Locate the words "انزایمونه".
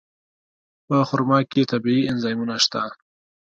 2.11-2.55